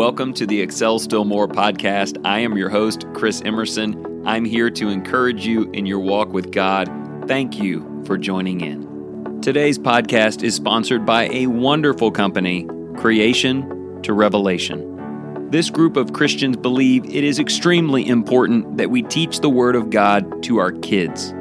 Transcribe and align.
Welcome 0.00 0.32
to 0.32 0.46
the 0.46 0.62
Excel 0.62 0.98
Still 0.98 1.26
More 1.26 1.46
podcast. 1.46 2.18
I 2.24 2.38
am 2.38 2.56
your 2.56 2.70
host, 2.70 3.04
Chris 3.12 3.42
Emerson. 3.44 4.26
I'm 4.26 4.46
here 4.46 4.70
to 4.70 4.88
encourage 4.88 5.44
you 5.44 5.70
in 5.72 5.84
your 5.84 5.98
walk 5.98 6.32
with 6.32 6.52
God. 6.52 6.88
Thank 7.28 7.58
you 7.58 8.02
for 8.06 8.16
joining 8.16 8.62
in. 8.62 9.42
Today's 9.42 9.78
podcast 9.78 10.42
is 10.42 10.54
sponsored 10.54 11.04
by 11.04 11.28
a 11.28 11.48
wonderful 11.48 12.10
company, 12.10 12.66
Creation 12.96 14.00
to 14.02 14.14
Revelation. 14.14 15.50
This 15.50 15.68
group 15.68 15.98
of 15.98 16.14
Christians 16.14 16.56
believe 16.56 17.04
it 17.04 17.22
is 17.22 17.38
extremely 17.38 18.08
important 18.08 18.78
that 18.78 18.90
we 18.90 19.02
teach 19.02 19.40
the 19.40 19.50
Word 19.50 19.76
of 19.76 19.90
God 19.90 20.42
to 20.44 20.56
our 20.56 20.72
kids. 20.72 21.34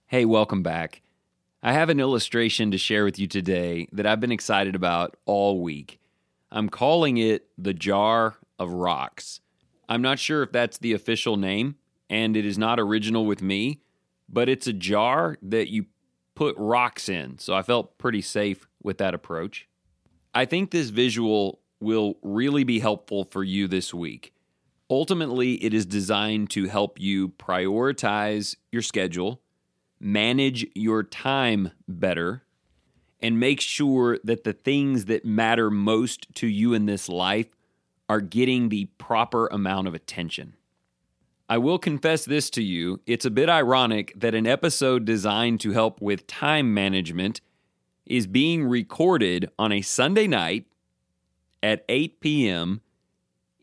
Hey, 0.07 0.25
welcome 0.25 0.63
back. 0.63 1.03
I 1.61 1.73
have 1.73 1.89
an 1.89 1.99
illustration 1.99 2.71
to 2.71 2.79
share 2.79 3.05
with 3.05 3.19
you 3.19 3.27
today 3.27 3.87
that 3.91 4.07
I've 4.07 4.19
been 4.19 4.31
excited 4.31 4.73
about 4.75 5.15
all 5.25 5.61
week. 5.61 5.99
I'm 6.51 6.69
calling 6.69 7.17
it 7.17 7.45
the 7.57 7.75
Jar 7.75 8.37
of 8.57 8.71
Rocks. 8.71 9.41
I'm 9.87 10.01
not 10.01 10.17
sure 10.17 10.41
if 10.41 10.51
that's 10.51 10.79
the 10.79 10.93
official 10.93 11.37
name, 11.37 11.75
and 12.09 12.35
it 12.35 12.43
is 12.45 12.57
not 12.57 12.79
original 12.79 13.27
with 13.27 13.43
me 13.43 13.82
but 14.33 14.49
it's 14.49 14.67
a 14.67 14.73
jar 14.73 15.37
that 15.43 15.69
you 15.69 15.85
put 16.35 16.55
rocks 16.57 17.07
in. 17.07 17.37
So 17.37 17.53
I 17.53 17.61
felt 17.61 17.97
pretty 17.99 18.21
safe 18.21 18.67
with 18.81 18.97
that 18.97 19.13
approach. 19.13 19.67
I 20.33 20.45
think 20.45 20.71
this 20.71 20.89
visual 20.89 21.59
will 21.79 22.15
really 22.23 22.63
be 22.63 22.79
helpful 22.79 23.25
for 23.25 23.43
you 23.43 23.67
this 23.67 23.93
week. 23.93 24.33
Ultimately, 24.89 25.63
it 25.63 25.73
is 25.73 25.85
designed 25.85 26.49
to 26.51 26.67
help 26.67 26.99
you 26.99 27.29
prioritize 27.29 28.55
your 28.71 28.81
schedule, 28.81 29.41
manage 29.99 30.65
your 30.73 31.03
time 31.03 31.71
better, 31.87 32.43
and 33.19 33.39
make 33.39 33.61
sure 33.61 34.17
that 34.23 34.43
the 34.43 34.53
things 34.53 35.05
that 35.05 35.25
matter 35.25 35.69
most 35.69 36.33
to 36.35 36.47
you 36.47 36.73
in 36.73 36.85
this 36.85 37.07
life 37.07 37.47
are 38.09 38.21
getting 38.21 38.69
the 38.69 38.85
proper 38.97 39.47
amount 39.47 39.87
of 39.87 39.93
attention. 39.93 40.55
I 41.53 41.59
will 41.59 41.77
confess 41.77 42.25
this 42.25 42.49
to 42.49 42.63
you. 42.63 42.99
It's 43.05 43.25
a 43.25 43.29
bit 43.29 43.47
ironic 43.47 44.11
that 44.15 44.33
an 44.33 44.47
episode 44.47 45.05
designed 45.05 45.59
to 45.59 45.71
help 45.71 46.01
with 46.01 46.25
time 46.25 46.73
management 46.73 47.41
is 48.07 48.25
being 48.25 48.63
recorded 48.65 49.51
on 49.59 49.71
a 49.71 49.83
Sunday 49.83 50.25
night 50.25 50.65
at 51.61 51.85
8 51.87 52.19
p.m. 52.21 52.81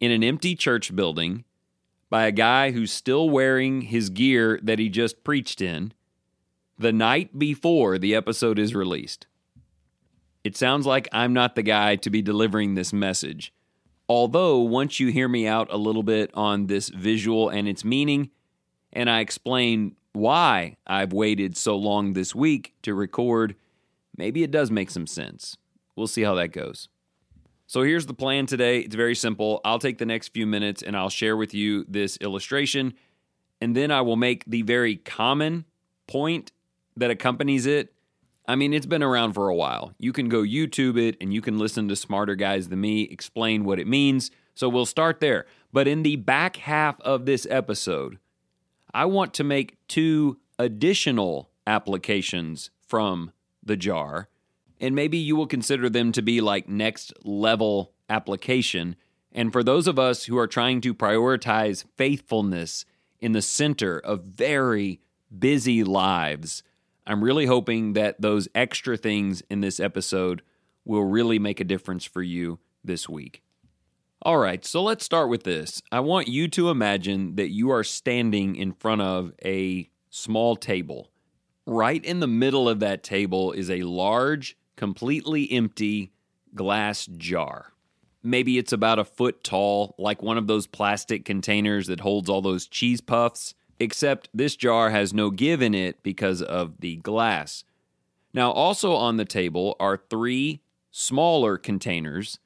in 0.01 0.13
an 0.13 0.23
empty 0.23 0.55
church 0.55 0.95
building 0.95 1.43
by 2.11 2.29
a 2.29 2.31
guy 2.31 2.71
who's 2.71 2.93
still 2.93 3.29
wearing 3.29 3.81
his 3.81 4.09
gear 4.09 4.61
that 4.63 4.79
he 4.79 4.89
just 4.89 5.25
preached 5.25 5.61
in 5.61 5.93
the 6.79 6.93
night 6.93 7.41
before 7.41 7.99
the 7.99 8.15
episode 8.15 8.61
is 8.61 8.73
released. 8.73 9.27
It 10.45 10.57
sounds 10.57 10.87
like 10.87 11.09
I'm 11.11 11.33
not 11.33 11.57
the 11.57 11.65
guy 11.65 11.97
to 11.97 12.09
be 12.09 12.23
delivering 12.23 12.77
this 12.77 12.93
message. 12.93 13.53
Although, 14.11 14.59
once 14.59 14.99
you 14.99 15.07
hear 15.13 15.29
me 15.29 15.47
out 15.47 15.69
a 15.71 15.77
little 15.77 16.03
bit 16.03 16.33
on 16.35 16.67
this 16.67 16.89
visual 16.89 17.49
and 17.49 17.69
its 17.69 17.85
meaning, 17.85 18.31
and 18.93 19.09
I 19.09 19.21
explain 19.21 19.95
why 20.15 20.79
I've 20.85 21.13
waited 21.13 21.57
so 21.57 21.77
long 21.77 22.15
this 22.15 22.35
week 22.35 22.75
to 22.83 22.93
record, 22.93 23.55
maybe 24.17 24.43
it 24.43 24.51
does 24.51 24.69
make 24.69 24.91
some 24.91 25.07
sense. 25.07 25.57
We'll 25.95 26.09
see 26.09 26.23
how 26.23 26.35
that 26.35 26.49
goes. 26.49 26.89
So 27.69 27.83
here's 27.83 28.07
the 28.07 28.13
plan 28.13 28.47
today. 28.47 28.81
It's 28.81 28.97
very 28.97 29.15
simple. 29.15 29.61
I'll 29.65 29.79
take 29.79 29.99
the 29.99 30.07
next 30.07 30.31
few 30.31 30.45
minutes 30.45 30.83
and 30.83 30.97
I'll 30.97 31.09
share 31.09 31.37
with 31.37 31.55
you 31.55 31.85
this 31.89 32.17
illustration, 32.17 32.95
and 33.61 33.77
then 33.77 33.93
I 33.93 34.01
will 34.01 34.17
make 34.17 34.45
the 34.45 34.63
very 34.63 34.97
common 34.97 35.67
point 36.09 36.51
that 36.97 37.13
accompanies 37.13 37.65
it 37.65 37.95
I 38.51 38.57
mean, 38.57 38.75
it's 38.75 38.85
been 38.85 39.05
around 39.05 39.35
for 39.35 39.49
a 39.49 39.55
while. 39.55 39.93
You 39.97 40.13
can 40.13 40.29
go 40.29 40.43
YouTube 40.43 40.99
it 40.99 41.17
and 41.21 41.33
you 41.33 41.41
can 41.41 41.57
listen 41.57 41.87
to 41.87 41.95
smarter 41.95 42.35
guys 42.35 42.69
than 42.69 42.81
me 42.81 43.03
explain 43.03 43.63
what 43.63 43.79
it 43.79 43.87
means. 43.87 44.33
So 44.57 44.69
we'll 44.69 44.87
start 44.87 45.21
there. 45.21 45.47
But 45.73 45.87
in 45.87 46.03
the 46.03 46.17
back 46.17 46.57
half 46.57 47.01
of 47.03 47.27
this 47.27 47.47
episode, 47.49 48.19
I 48.93 49.05
want 49.05 49.35
to 49.35 49.45
make 49.45 49.79
two 49.87 50.41
additional 50.59 51.49
applications 51.65 52.73
from 52.89 53.31
the 53.63 53.77
jar. 53.77 54.29
And 54.81 54.97
maybe 54.97 55.17
you 55.17 55.37
will 55.37 55.47
consider 55.47 55.89
them 55.89 56.11
to 56.11 56.21
be 56.21 56.41
like 56.41 56.69
next 56.69 57.13
level 57.23 57.93
application. 58.09 58.97
And 59.31 59.53
for 59.53 59.63
those 59.63 59.87
of 59.87 59.97
us 59.97 60.25
who 60.25 60.37
are 60.37 60.49
trying 60.49 60.81
to 60.81 60.93
prioritize 60.93 61.85
faithfulness 61.97 62.85
in 63.21 63.31
the 63.31 63.43
center 63.43 63.97
of 63.97 64.25
very 64.25 64.99
busy 65.39 65.85
lives, 65.85 66.65
I'm 67.11 67.25
really 67.25 67.47
hoping 67.47 67.95
that 67.95 68.21
those 68.21 68.47
extra 68.55 68.97
things 68.97 69.43
in 69.51 69.63
this 69.63 69.81
episode 69.81 70.43
will 70.85 71.03
really 71.03 71.41
make 71.41 71.59
a 71.59 71.65
difference 71.65 72.05
for 72.05 72.23
you 72.23 72.61
this 72.85 73.09
week. 73.09 73.43
All 74.23 74.39
right, 74.39 74.65
so 74.65 74.81
let's 74.81 75.05
start 75.05 75.29
with 75.29 75.43
this. 75.43 75.83
I 75.91 75.99
want 75.99 76.29
you 76.29 76.47
to 76.47 76.71
imagine 76.71 77.35
that 77.35 77.51
you 77.51 77.73
are 77.73 77.83
standing 77.83 78.55
in 78.55 78.71
front 78.71 79.01
of 79.03 79.33
a 79.45 79.91
small 80.09 80.55
table. 80.55 81.11
Right 81.67 82.05
in 82.05 82.21
the 82.21 82.29
middle 82.29 82.69
of 82.69 82.79
that 82.79 83.03
table 83.03 83.51
is 83.51 83.71
a 83.71 83.83
large, 83.83 84.57
completely 84.77 85.51
empty 85.51 86.13
glass 86.55 87.07
jar. 87.07 87.73
Maybe 88.23 88.57
it's 88.57 88.73
about 88.73 89.01
a 89.01 89.05
foot 89.05 89.43
tall, 89.43 89.97
like 89.99 90.23
one 90.23 90.39
of 90.39 90.47
those 90.47 90.69
plastic 90.69 91.25
containers 91.25 91.89
that 91.89 91.99
holds 91.99 92.31
all 92.31 92.41
those 92.41 92.69
cheese 92.69 93.01
puffs 93.01 93.57
except 93.81 94.29
this 94.33 94.55
jar 94.55 94.91
has 94.91 95.13
no 95.13 95.31
give 95.31 95.63
in 95.63 95.75
it 95.75 96.03
because 96.03 96.43
of 96.43 96.81
the 96.81 96.97
glass. 96.97 97.65
Now, 98.33 98.53
also 98.53 98.95
on 98.95 99.17
the 99.17 99.25
table 99.25 99.75
are 99.81 99.97
three 99.97 100.61
smaller 100.91 101.57
containers, 101.57 102.39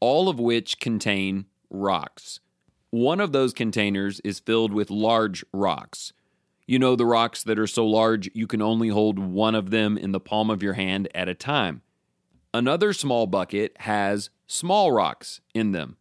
all 0.00 0.28
of 0.28 0.38
which 0.38 0.80
contain 0.80 1.46
rocks. 1.70 2.40
One 2.90 3.20
of 3.20 3.32
those 3.32 3.54
containers 3.54 4.20
is 4.20 4.40
filled 4.40 4.72
with 4.72 4.90
large 4.90 5.44
rocks. 5.52 6.12
You 6.66 6.78
know, 6.78 6.96
the 6.96 7.06
rocks 7.06 7.42
that 7.44 7.58
are 7.58 7.66
so 7.66 7.86
large 7.86 8.30
you 8.34 8.46
can 8.46 8.62
only 8.62 8.88
hold 8.88 9.18
one 9.18 9.54
of 9.54 9.70
them 9.70 9.96
in 9.96 10.12
the 10.12 10.20
palm 10.20 10.50
of 10.50 10.62
your 10.62 10.74
hand 10.74 11.08
at 11.14 11.28
a 11.28 11.34
time. 11.34 11.82
Another 12.52 12.92
small 12.92 13.26
bucket 13.26 13.76
has 13.80 14.30
small 14.46 14.92
rocks 14.92 15.40
in 15.54 15.72
them. 15.72 15.96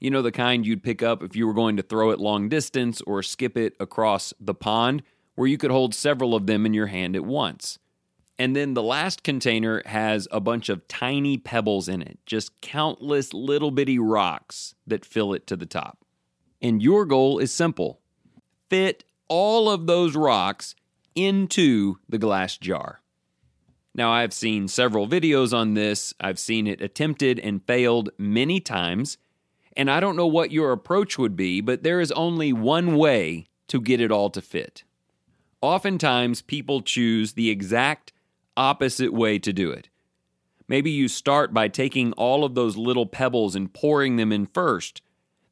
You 0.00 0.10
know, 0.10 0.22
the 0.22 0.32
kind 0.32 0.66
you'd 0.66 0.82
pick 0.82 1.02
up 1.02 1.22
if 1.22 1.36
you 1.36 1.46
were 1.46 1.54
going 1.54 1.76
to 1.76 1.82
throw 1.82 2.10
it 2.10 2.18
long 2.18 2.48
distance 2.48 3.00
or 3.02 3.22
skip 3.22 3.56
it 3.56 3.74
across 3.78 4.32
the 4.40 4.54
pond, 4.54 5.02
where 5.34 5.46
you 5.46 5.58
could 5.58 5.70
hold 5.70 5.94
several 5.94 6.34
of 6.34 6.46
them 6.46 6.66
in 6.66 6.74
your 6.74 6.86
hand 6.86 7.14
at 7.14 7.24
once. 7.24 7.78
And 8.38 8.56
then 8.56 8.72
the 8.72 8.82
last 8.82 9.22
container 9.22 9.82
has 9.84 10.26
a 10.30 10.40
bunch 10.40 10.70
of 10.70 10.88
tiny 10.88 11.36
pebbles 11.36 11.88
in 11.88 12.00
it, 12.00 12.18
just 12.24 12.58
countless 12.62 13.34
little 13.34 13.70
bitty 13.70 13.98
rocks 13.98 14.74
that 14.86 15.04
fill 15.04 15.34
it 15.34 15.46
to 15.48 15.56
the 15.56 15.66
top. 15.66 15.98
And 16.62 16.82
your 16.82 17.04
goal 17.04 17.38
is 17.38 17.52
simple 17.52 18.00
fit 18.70 19.04
all 19.28 19.68
of 19.68 19.86
those 19.86 20.16
rocks 20.16 20.74
into 21.14 21.96
the 22.08 22.18
glass 22.18 22.56
jar. 22.56 23.00
Now, 23.94 24.12
I've 24.12 24.32
seen 24.32 24.68
several 24.68 25.06
videos 25.06 25.52
on 25.52 25.74
this. 25.74 26.14
I've 26.20 26.38
seen 26.38 26.66
it 26.66 26.80
attempted 26.80 27.38
and 27.38 27.64
failed 27.66 28.10
many 28.18 28.60
times. 28.60 29.18
And 29.76 29.90
I 29.90 30.00
don't 30.00 30.16
know 30.16 30.26
what 30.26 30.50
your 30.50 30.72
approach 30.72 31.18
would 31.18 31.36
be, 31.36 31.60
but 31.60 31.82
there 31.82 32.00
is 32.00 32.12
only 32.12 32.52
one 32.52 32.96
way 32.96 33.48
to 33.68 33.80
get 33.80 34.00
it 34.00 34.10
all 34.10 34.30
to 34.30 34.40
fit. 34.40 34.84
Oftentimes, 35.60 36.42
people 36.42 36.82
choose 36.82 37.34
the 37.34 37.50
exact 37.50 38.12
opposite 38.56 39.12
way 39.12 39.38
to 39.38 39.52
do 39.52 39.70
it. 39.70 39.88
Maybe 40.66 40.90
you 40.90 41.08
start 41.08 41.52
by 41.52 41.68
taking 41.68 42.12
all 42.12 42.44
of 42.44 42.54
those 42.54 42.76
little 42.76 43.06
pebbles 43.06 43.54
and 43.54 43.72
pouring 43.72 44.16
them 44.16 44.32
in 44.32 44.46
first. 44.46 45.02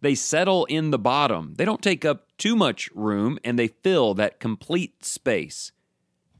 They 0.00 0.14
settle 0.14 0.64
in 0.66 0.90
the 0.90 0.98
bottom. 0.98 1.54
They 1.56 1.64
don't 1.64 1.82
take 1.82 2.04
up 2.04 2.28
too 2.38 2.54
much 2.54 2.88
room 2.94 3.38
and 3.44 3.58
they 3.58 3.68
fill 3.68 4.14
that 4.14 4.38
complete 4.38 5.04
space 5.04 5.72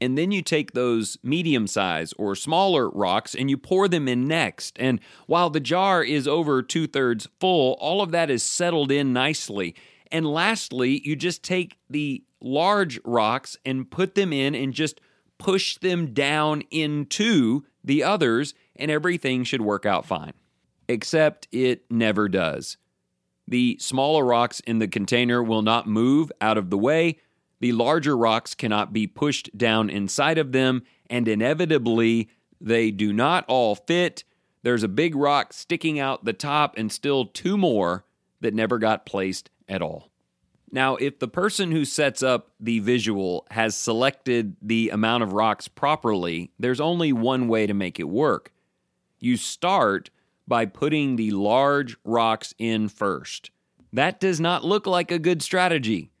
and 0.01 0.17
then 0.17 0.31
you 0.31 0.41
take 0.41 0.71
those 0.71 1.17
medium 1.23 1.67
size 1.67 2.13
or 2.17 2.35
smaller 2.35 2.89
rocks 2.89 3.35
and 3.35 3.49
you 3.49 3.57
pour 3.57 3.87
them 3.87 4.07
in 4.07 4.27
next. 4.27 4.77
And 4.79 4.99
while 5.27 5.49
the 5.49 5.59
jar 5.59 6.03
is 6.03 6.27
over 6.27 6.61
two 6.61 6.87
thirds 6.87 7.27
full, 7.39 7.77
all 7.79 8.01
of 8.01 8.11
that 8.11 8.29
is 8.29 8.43
settled 8.43 8.91
in 8.91 9.13
nicely. 9.13 9.75
And 10.11 10.25
lastly, 10.25 11.01
you 11.03 11.15
just 11.15 11.43
take 11.43 11.77
the 11.89 12.23
large 12.41 12.99
rocks 13.03 13.57
and 13.65 13.89
put 13.89 14.15
them 14.15 14.33
in 14.33 14.55
and 14.55 14.73
just 14.73 15.01
push 15.37 15.77
them 15.77 16.13
down 16.13 16.63
into 16.71 17.63
the 17.83 18.03
others, 18.03 18.53
and 18.75 18.91
everything 18.91 19.43
should 19.43 19.61
work 19.61 19.85
out 19.85 20.05
fine. 20.05 20.33
Except 20.87 21.47
it 21.51 21.89
never 21.89 22.27
does. 22.27 22.77
The 23.47 23.77
smaller 23.79 24.25
rocks 24.25 24.59
in 24.61 24.79
the 24.79 24.87
container 24.87 25.41
will 25.41 25.61
not 25.61 25.87
move 25.87 26.31
out 26.41 26.57
of 26.57 26.69
the 26.69 26.77
way 26.77 27.17
the 27.59 27.71
larger 27.71 28.15
rocks 28.15 28.55
cannot 28.55 28.93
be 28.93 29.07
pushed 29.07 29.57
down 29.57 29.89
inside 29.89 30.37
of 30.37 30.51
them, 30.51 30.83
and 31.09 31.27
inevitably, 31.27 32.29
they 32.61 32.91
do 32.91 33.11
not 33.11 33.45
all 33.47 33.75
fit. 33.75 34.23
There's 34.63 34.83
a 34.83 34.89
big 34.89 35.15
rock 35.15 35.53
sticking 35.53 35.99
out 35.99 36.25
the 36.25 36.33
top, 36.33 36.77
and 36.77 36.91
still 36.91 37.25
two 37.25 37.57
more 37.57 38.05
that 38.41 38.53
never 38.53 38.77
got 38.77 39.05
placed 39.05 39.49
at 39.67 39.81
all. 39.81 40.09
Now, 40.71 40.95
if 40.97 41.19
the 41.19 41.27
person 41.27 41.71
who 41.71 41.83
sets 41.83 42.21
up 42.21 42.51
the 42.59 42.79
visual 42.79 43.47
has 43.51 43.75
selected 43.75 44.55
the 44.61 44.89
amount 44.91 45.23
of 45.23 45.33
rocks 45.33 45.67
properly, 45.67 46.51
there's 46.59 46.79
only 46.79 47.11
one 47.11 47.47
way 47.47 47.65
to 47.65 47.73
make 47.73 47.99
it 47.99 48.07
work. 48.07 48.53
You 49.19 49.35
start 49.35 50.11
by 50.47 50.65
putting 50.65 51.15
the 51.15 51.31
large 51.31 51.97
rocks 52.03 52.53
in 52.57 52.87
first. 52.87 53.51
That 53.91 54.19
does 54.19 54.39
not 54.39 54.63
look 54.63 54.85
like 54.85 55.11
a 55.11 55.19
good 55.19 55.41
strategy 55.41 56.11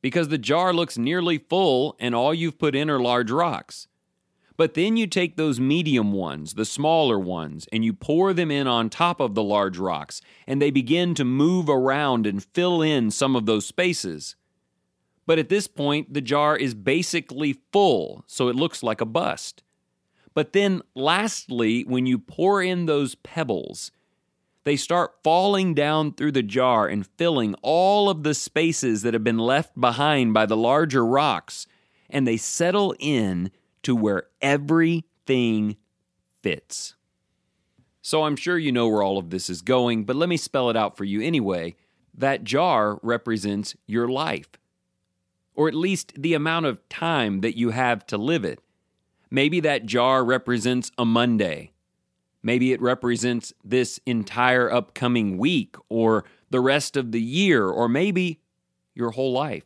because 0.00 0.28
the 0.28 0.38
jar 0.38 0.72
looks 0.72 0.98
nearly 0.98 1.38
full 1.38 1.96
and 1.98 2.14
all 2.14 2.32
you've 2.32 2.58
put 2.58 2.74
in 2.74 2.88
are 2.90 3.00
large 3.00 3.30
rocks. 3.30 3.88
But 4.56 4.74
then 4.74 4.96
you 4.96 5.06
take 5.06 5.36
those 5.36 5.60
medium 5.60 6.10
ones, 6.10 6.54
the 6.54 6.64
smaller 6.64 7.18
ones, 7.18 7.68
and 7.72 7.84
you 7.84 7.92
pour 7.92 8.32
them 8.32 8.50
in 8.50 8.66
on 8.66 8.90
top 8.90 9.20
of 9.20 9.36
the 9.36 9.42
large 9.42 9.78
rocks, 9.78 10.20
and 10.48 10.60
they 10.60 10.72
begin 10.72 11.14
to 11.14 11.24
move 11.24 11.68
around 11.68 12.26
and 12.26 12.42
fill 12.42 12.82
in 12.82 13.12
some 13.12 13.36
of 13.36 13.46
those 13.46 13.66
spaces. 13.66 14.34
But 15.26 15.38
at 15.38 15.48
this 15.48 15.68
point, 15.68 16.12
the 16.12 16.20
jar 16.20 16.56
is 16.56 16.74
basically 16.74 17.60
full, 17.70 18.24
so 18.26 18.48
it 18.48 18.56
looks 18.56 18.82
like 18.82 19.00
a 19.00 19.06
bust. 19.06 19.62
But 20.34 20.52
then, 20.52 20.82
lastly, 20.94 21.82
when 21.82 22.06
you 22.06 22.18
pour 22.18 22.60
in 22.60 22.86
those 22.86 23.14
pebbles, 23.14 23.92
they 24.68 24.76
start 24.76 25.14
falling 25.24 25.72
down 25.72 26.12
through 26.12 26.32
the 26.32 26.42
jar 26.42 26.86
and 26.86 27.06
filling 27.16 27.54
all 27.62 28.10
of 28.10 28.22
the 28.22 28.34
spaces 28.34 29.00
that 29.00 29.14
have 29.14 29.24
been 29.24 29.38
left 29.38 29.80
behind 29.80 30.34
by 30.34 30.44
the 30.44 30.56
larger 30.56 31.06
rocks, 31.06 31.66
and 32.10 32.26
they 32.26 32.36
settle 32.36 32.94
in 32.98 33.50
to 33.82 33.96
where 33.96 34.24
everything 34.42 35.76
fits. 36.42 36.96
So 38.02 38.24
I'm 38.24 38.36
sure 38.36 38.58
you 38.58 38.70
know 38.70 38.88
where 38.88 39.02
all 39.02 39.16
of 39.16 39.30
this 39.30 39.48
is 39.48 39.62
going, 39.62 40.04
but 40.04 40.16
let 40.16 40.28
me 40.28 40.36
spell 40.36 40.68
it 40.68 40.76
out 40.76 40.96
for 40.96 41.04
you 41.04 41.22
anyway. 41.22 41.74
That 42.14 42.44
jar 42.44 42.98
represents 43.02 43.74
your 43.86 44.08
life, 44.08 44.50
or 45.54 45.68
at 45.68 45.74
least 45.74 46.12
the 46.14 46.34
amount 46.34 46.66
of 46.66 46.86
time 46.88 47.40
that 47.40 47.56
you 47.56 47.70
have 47.70 48.06
to 48.08 48.18
live 48.18 48.44
it. 48.44 48.60
Maybe 49.30 49.60
that 49.60 49.86
jar 49.86 50.24
represents 50.24 50.90
a 50.98 51.04
Monday. 51.04 51.72
Maybe 52.42 52.72
it 52.72 52.80
represents 52.80 53.52
this 53.64 54.00
entire 54.06 54.70
upcoming 54.72 55.38
week 55.38 55.76
or 55.88 56.24
the 56.50 56.60
rest 56.60 56.96
of 56.96 57.12
the 57.12 57.20
year, 57.20 57.66
or 57.66 57.88
maybe 57.88 58.40
your 58.94 59.10
whole 59.10 59.32
life. 59.32 59.64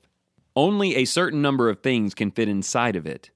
Only 0.57 0.97
a 0.97 1.05
certain 1.05 1.41
number 1.41 1.69
of 1.69 1.81
things 1.81 2.15
can 2.15 2.31
fit 2.31 2.49
inside 2.49 2.97
of 2.97 3.07
it. 3.07 3.31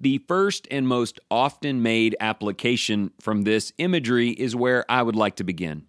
The 0.00 0.18
first 0.26 0.66
and 0.70 0.88
most 0.88 1.20
often 1.30 1.82
made 1.82 2.16
application 2.20 3.12
from 3.20 3.42
this 3.42 3.72
imagery 3.78 4.30
is 4.30 4.56
where 4.56 4.84
I 4.90 5.02
would 5.02 5.16
like 5.16 5.36
to 5.36 5.44
begin. 5.44 5.86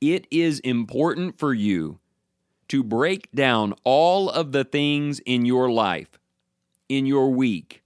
It 0.00 0.26
is 0.30 0.58
important 0.60 1.38
for 1.38 1.54
you 1.54 2.00
to 2.68 2.82
break 2.82 3.30
down 3.32 3.74
all 3.84 4.30
of 4.30 4.52
the 4.52 4.64
things 4.64 5.20
in 5.20 5.44
your 5.44 5.70
life, 5.70 6.18
in 6.88 7.06
your 7.06 7.30
week, 7.30 7.82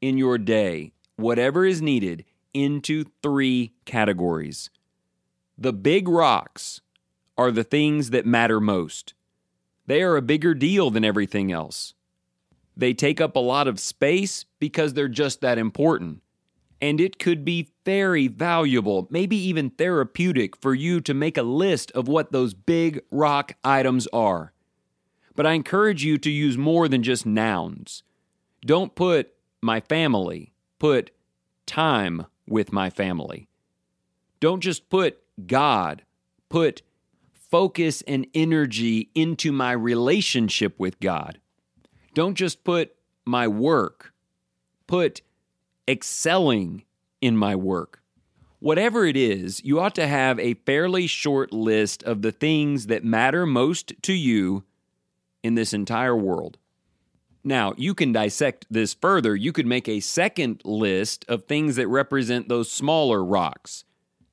in 0.00 0.18
your 0.18 0.38
day, 0.38 0.92
whatever 1.16 1.64
is 1.64 1.80
needed, 1.80 2.24
into 2.54 3.04
three 3.22 3.74
categories. 3.84 4.70
The 5.58 5.72
big 5.72 6.08
rocks 6.08 6.80
are 7.36 7.50
the 7.50 7.64
things 7.64 8.10
that 8.10 8.24
matter 8.24 8.60
most. 8.60 9.14
They 9.86 10.02
are 10.02 10.16
a 10.16 10.22
bigger 10.22 10.54
deal 10.54 10.90
than 10.90 11.04
everything 11.04 11.52
else. 11.52 11.94
They 12.76 12.94
take 12.94 13.20
up 13.20 13.36
a 13.36 13.40
lot 13.40 13.68
of 13.68 13.78
space 13.78 14.46
because 14.58 14.94
they're 14.94 15.08
just 15.08 15.40
that 15.40 15.58
important. 15.58 16.22
And 16.80 17.00
it 17.00 17.18
could 17.18 17.44
be 17.44 17.70
very 17.84 18.28
valuable, 18.28 19.06
maybe 19.10 19.36
even 19.36 19.70
therapeutic, 19.70 20.56
for 20.56 20.74
you 20.74 21.00
to 21.02 21.14
make 21.14 21.36
a 21.36 21.42
list 21.42 21.90
of 21.92 22.08
what 22.08 22.32
those 22.32 22.52
big 22.52 23.00
rock 23.10 23.54
items 23.62 24.06
are. 24.08 24.52
But 25.36 25.46
I 25.46 25.52
encourage 25.52 26.04
you 26.04 26.18
to 26.18 26.30
use 26.30 26.58
more 26.58 26.88
than 26.88 27.02
just 27.02 27.26
nouns. 27.26 28.02
Don't 28.64 28.94
put 28.94 29.34
my 29.62 29.80
family, 29.80 30.52
put 30.78 31.10
time 31.66 32.26
with 32.46 32.72
my 32.72 32.90
family. 32.90 33.48
Don't 34.40 34.60
just 34.60 34.88
put 34.90 35.18
God, 35.46 36.02
put 36.48 36.82
focus 37.32 38.02
and 38.06 38.26
energy 38.34 39.10
into 39.14 39.52
my 39.52 39.72
relationship 39.72 40.78
with 40.78 40.98
God. 41.00 41.38
Don't 42.14 42.34
just 42.34 42.64
put 42.64 42.94
my 43.24 43.48
work, 43.48 44.12
put 44.86 45.22
excelling 45.88 46.84
in 47.20 47.36
my 47.36 47.54
work. 47.54 48.02
Whatever 48.60 49.04
it 49.04 49.16
is, 49.16 49.62
you 49.64 49.78
ought 49.78 49.94
to 49.94 50.06
have 50.06 50.38
a 50.40 50.54
fairly 50.54 51.06
short 51.06 51.52
list 51.52 52.02
of 52.02 52.22
the 52.22 52.32
things 52.32 52.86
that 52.86 53.04
matter 53.04 53.44
most 53.46 53.92
to 54.02 54.12
you 54.12 54.64
in 55.42 55.54
this 55.54 55.74
entire 55.74 56.16
world. 56.16 56.56
Now, 57.44 57.74
you 57.76 57.94
can 57.94 58.12
dissect 58.12 58.66
this 58.70 58.94
further. 58.94 59.36
You 59.36 59.52
could 59.52 59.66
make 59.66 59.86
a 59.86 60.00
second 60.00 60.62
list 60.64 61.26
of 61.28 61.44
things 61.44 61.76
that 61.76 61.88
represent 61.88 62.48
those 62.48 62.72
smaller 62.72 63.22
rocks. 63.22 63.84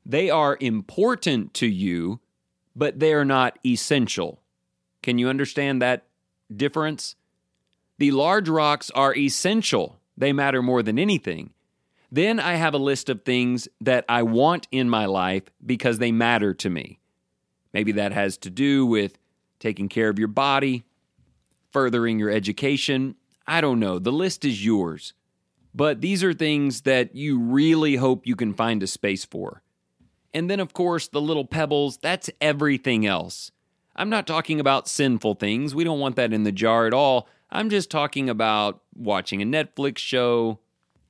They 0.05 0.29
are 0.29 0.57
important 0.61 1.53
to 1.55 1.67
you, 1.67 2.21
but 2.73 2.99
they 2.99 3.13
are 3.13 3.25
not 3.25 3.59
essential. 3.65 4.41
Can 5.03 5.17
you 5.17 5.27
understand 5.27 5.81
that 5.81 6.05
difference? 6.55 7.15
The 7.97 8.11
large 8.11 8.47
rocks 8.47 8.89
are 8.91 9.15
essential, 9.15 9.99
they 10.17 10.31
matter 10.31 10.61
more 10.61 10.81
than 10.81 10.97
anything. 10.97 11.51
Then 12.11 12.39
I 12.39 12.55
have 12.55 12.73
a 12.73 12.79
list 12.79 13.09
of 13.09 13.23
things 13.23 13.67
that 13.79 14.05
I 14.09 14.23
want 14.23 14.67
in 14.71 14.89
my 14.89 15.05
life 15.05 15.43
because 15.65 15.97
they 15.97 16.11
matter 16.11 16.53
to 16.55 16.69
me. 16.69 16.99
Maybe 17.73 17.91
that 17.93 18.11
has 18.11 18.37
to 18.39 18.49
do 18.49 18.85
with 18.85 19.17
taking 19.59 19.87
care 19.87 20.09
of 20.09 20.19
your 20.19 20.27
body, 20.27 20.83
furthering 21.71 22.19
your 22.19 22.29
education. 22.29 23.15
I 23.47 23.61
don't 23.61 23.79
know. 23.79 23.99
The 23.99 24.11
list 24.11 24.45
is 24.45 24.65
yours. 24.65 25.13
But 25.73 26.01
these 26.01 26.23
are 26.23 26.33
things 26.33 26.81
that 26.81 27.15
you 27.15 27.39
really 27.39 27.95
hope 27.95 28.27
you 28.27 28.35
can 28.35 28.53
find 28.53 28.83
a 28.83 28.87
space 28.87 29.23
for. 29.23 29.61
And 30.33 30.49
then, 30.49 30.59
of 30.59 30.73
course, 30.73 31.07
the 31.07 31.21
little 31.21 31.45
pebbles, 31.45 31.97
that's 31.97 32.29
everything 32.39 33.05
else. 33.05 33.51
I'm 33.95 34.09
not 34.09 34.27
talking 34.27 34.59
about 34.59 34.87
sinful 34.87 35.35
things. 35.35 35.75
We 35.75 35.83
don't 35.83 35.99
want 35.99 36.15
that 36.15 36.33
in 36.33 36.43
the 36.43 36.51
jar 36.51 36.87
at 36.87 36.93
all. 36.93 37.27
I'm 37.49 37.69
just 37.69 37.89
talking 37.89 38.29
about 38.29 38.81
watching 38.95 39.41
a 39.41 39.45
Netflix 39.45 39.97
show, 39.97 40.59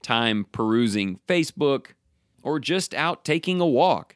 time 0.01 0.45
perusing 0.51 1.19
Facebook, 1.27 1.87
or 2.41 2.59
just 2.59 2.93
out 2.95 3.23
taking 3.23 3.61
a 3.61 3.67
walk. 3.67 4.15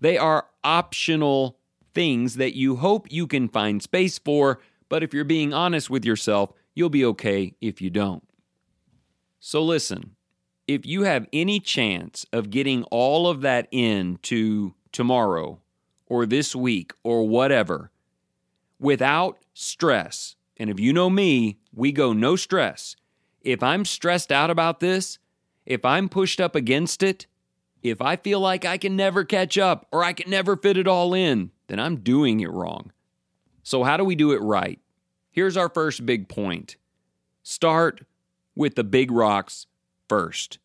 They 0.00 0.18
are 0.18 0.46
optional 0.64 1.58
things 1.94 2.34
that 2.36 2.56
you 2.56 2.76
hope 2.76 3.12
you 3.12 3.28
can 3.28 3.48
find 3.48 3.80
space 3.80 4.18
for, 4.18 4.60
but 4.92 5.02
if 5.02 5.14
you're 5.14 5.24
being 5.24 5.54
honest 5.54 5.88
with 5.88 6.04
yourself, 6.04 6.52
you'll 6.74 6.90
be 6.90 7.02
okay 7.02 7.54
if 7.62 7.80
you 7.80 7.88
don't. 7.88 8.22
So 9.40 9.62
listen, 9.62 10.16
if 10.68 10.84
you 10.84 11.04
have 11.04 11.26
any 11.32 11.60
chance 11.60 12.26
of 12.30 12.50
getting 12.50 12.84
all 12.90 13.26
of 13.26 13.40
that 13.40 13.68
in 13.70 14.18
to 14.24 14.74
tomorrow 14.92 15.62
or 16.04 16.26
this 16.26 16.54
week 16.54 16.92
or 17.02 17.26
whatever 17.26 17.90
without 18.78 19.38
stress, 19.54 20.36
and 20.58 20.68
if 20.68 20.78
you 20.78 20.92
know 20.92 21.08
me, 21.08 21.56
we 21.72 21.90
go 21.90 22.12
no 22.12 22.36
stress. 22.36 22.94
If 23.40 23.62
I'm 23.62 23.86
stressed 23.86 24.30
out 24.30 24.50
about 24.50 24.80
this, 24.80 25.18
if 25.64 25.86
I'm 25.86 26.10
pushed 26.10 26.38
up 26.38 26.54
against 26.54 27.02
it, 27.02 27.26
if 27.82 28.02
I 28.02 28.16
feel 28.16 28.40
like 28.40 28.66
I 28.66 28.76
can 28.76 28.94
never 28.94 29.24
catch 29.24 29.56
up 29.56 29.86
or 29.90 30.04
I 30.04 30.12
can 30.12 30.28
never 30.28 30.54
fit 30.54 30.76
it 30.76 30.86
all 30.86 31.14
in, 31.14 31.50
then 31.68 31.80
I'm 31.80 31.96
doing 32.00 32.40
it 32.40 32.50
wrong. 32.50 32.92
So, 33.62 33.84
how 33.84 33.96
do 33.96 34.04
we 34.04 34.14
do 34.14 34.32
it 34.32 34.40
right? 34.40 34.80
Here's 35.30 35.56
our 35.56 35.68
first 35.68 36.04
big 36.04 36.28
point 36.28 36.76
start 37.42 38.04
with 38.54 38.74
the 38.74 38.84
big 38.84 39.10
rocks 39.10 39.66
first. 40.08 40.58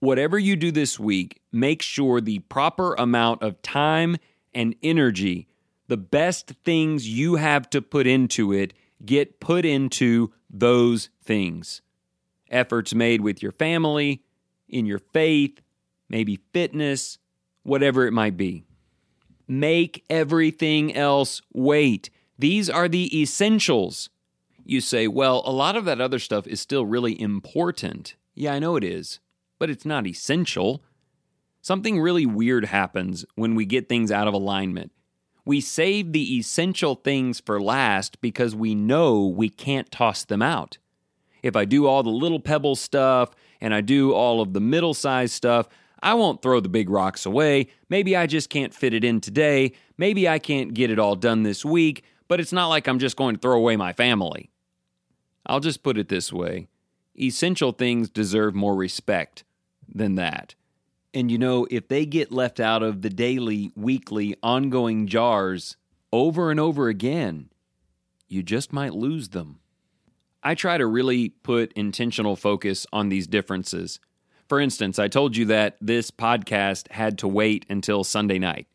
Whatever 0.00 0.38
you 0.38 0.56
do 0.56 0.70
this 0.70 1.00
week, 1.00 1.40
make 1.50 1.80
sure 1.80 2.20
the 2.20 2.40
proper 2.40 2.94
amount 2.94 3.42
of 3.42 3.62
time 3.62 4.16
and 4.52 4.74
energy, 4.82 5.48
the 5.88 5.96
best 5.96 6.52
things 6.64 7.08
you 7.08 7.36
have 7.36 7.70
to 7.70 7.80
put 7.80 8.06
into 8.06 8.52
it, 8.52 8.74
get 9.04 9.40
put 9.40 9.64
into 9.64 10.32
those 10.50 11.08
things. 11.22 11.80
Efforts 12.50 12.94
made 12.94 13.22
with 13.22 13.42
your 13.42 13.52
family, 13.52 14.22
in 14.68 14.84
your 14.86 14.98
faith, 14.98 15.60
maybe 16.08 16.38
fitness, 16.52 17.18
whatever 17.62 18.06
it 18.06 18.12
might 18.12 18.36
be. 18.36 18.64
Make 19.48 20.04
everything 20.10 20.94
else 20.94 21.42
wait. 21.52 22.10
These 22.38 22.68
are 22.68 22.88
the 22.88 23.20
essentials. 23.22 24.10
You 24.64 24.80
say, 24.80 25.06
well, 25.08 25.42
a 25.44 25.52
lot 25.52 25.76
of 25.76 25.84
that 25.84 26.00
other 26.00 26.18
stuff 26.18 26.46
is 26.46 26.60
still 26.60 26.86
really 26.86 27.20
important. 27.20 28.16
Yeah, 28.34 28.54
I 28.54 28.58
know 28.58 28.76
it 28.76 28.84
is, 28.84 29.20
but 29.58 29.70
it's 29.70 29.84
not 29.84 30.06
essential. 30.06 30.82
Something 31.60 32.00
really 32.00 32.26
weird 32.26 32.64
happens 32.66 33.24
when 33.36 33.54
we 33.54 33.64
get 33.66 33.88
things 33.88 34.10
out 34.10 34.26
of 34.26 34.34
alignment. 34.34 34.90
We 35.44 35.60
save 35.60 36.12
the 36.12 36.36
essential 36.38 36.94
things 36.94 37.40
for 37.40 37.60
last 37.60 38.20
because 38.20 38.56
we 38.56 38.74
know 38.74 39.26
we 39.26 39.50
can't 39.50 39.90
toss 39.90 40.24
them 40.24 40.42
out. 40.42 40.78
if 41.44 41.54
I 41.56 41.66
do 41.66 41.86
all 41.86 42.02
the 42.02 42.08
little 42.08 42.40
pebble 42.40 42.74
stuff 42.74 43.34
and 43.60 43.74
I 43.74 43.82
do 43.82 44.14
all 44.14 44.40
of 44.40 44.54
the 44.54 44.60
middle 44.60 44.94
sized 44.94 45.34
stuff, 45.34 45.68
I 46.02 46.14
won't 46.14 46.40
throw 46.40 46.58
the 46.58 46.70
big 46.70 46.88
rocks 46.88 47.26
away. 47.26 47.68
Maybe 47.90 48.16
I 48.16 48.26
just 48.26 48.48
can't 48.48 48.74
fit 48.74 48.94
it 48.94 49.04
in 49.04 49.20
today. 49.20 49.72
Maybe 49.98 50.26
I 50.26 50.38
can't 50.38 50.72
get 50.72 50.90
it 50.90 50.98
all 50.98 51.16
done 51.16 51.42
this 51.42 51.62
week, 51.64 52.02
but 52.28 52.40
it's 52.40 52.52
not 52.52 52.68
like 52.68 52.86
I'm 52.86 52.98
just 52.98 53.16
going 53.16 53.36
to 53.36 53.40
throw 53.40 53.56
away 53.56 53.76
my 53.76 53.92
family. 53.92 54.50
I'll 55.46 55.60
just 55.60 55.82
put 55.82 55.98
it 55.98 56.08
this 56.08 56.32
way 56.32 56.68
essential 57.16 57.70
things 57.70 58.10
deserve 58.10 58.54
more 58.54 58.74
respect 58.74 59.44
than 59.88 60.16
that. 60.16 60.54
And 61.12 61.30
you 61.30 61.38
know, 61.38 61.66
if 61.70 61.86
they 61.86 62.06
get 62.06 62.32
left 62.32 62.58
out 62.58 62.82
of 62.82 63.02
the 63.02 63.10
daily, 63.10 63.70
weekly, 63.76 64.34
ongoing 64.42 65.06
jars 65.06 65.76
over 66.12 66.50
and 66.50 66.58
over 66.58 66.88
again, 66.88 67.50
you 68.28 68.42
just 68.42 68.72
might 68.72 68.94
lose 68.94 69.28
them. 69.28 69.60
I 70.42 70.54
try 70.54 70.76
to 70.76 70.86
really 70.86 71.28
put 71.28 71.72
intentional 71.74 72.36
focus 72.36 72.86
on 72.92 73.08
these 73.08 73.26
differences. 73.28 74.00
For 74.48 74.60
instance, 74.60 74.98
I 74.98 75.08
told 75.08 75.36
you 75.36 75.46
that 75.46 75.76
this 75.80 76.10
podcast 76.10 76.90
had 76.90 77.16
to 77.18 77.28
wait 77.28 77.64
until 77.70 78.04
Sunday 78.04 78.38
night. 78.38 78.66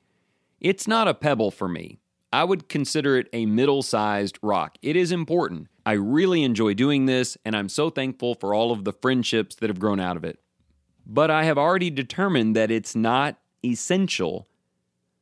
It's 0.59 0.87
not 0.87 1.07
a 1.07 1.13
pebble 1.13 1.51
for 1.51 1.67
me. 1.67 1.99
I 2.31 2.43
would 2.43 2.69
consider 2.69 3.17
it 3.17 3.27
a 3.33 3.45
middle 3.45 3.81
sized 3.81 4.37
rock. 4.41 4.77
It 4.81 4.95
is 4.95 5.11
important. 5.11 5.67
I 5.85 5.93
really 5.93 6.43
enjoy 6.43 6.75
doing 6.75 7.05
this, 7.05 7.37
and 7.43 7.55
I'm 7.55 7.69
so 7.69 7.89
thankful 7.89 8.35
for 8.35 8.53
all 8.53 8.71
of 8.71 8.83
the 8.83 8.93
friendships 8.93 9.55
that 9.55 9.69
have 9.69 9.79
grown 9.79 9.99
out 9.99 10.17
of 10.17 10.23
it 10.23 10.39
but 11.09 11.31
I 11.31 11.43
have 11.45 11.57
already 11.57 11.89
determined 11.89 12.55
that 12.55 12.69
it's 12.69 12.95
not 12.95 13.39
essential. 13.65 14.47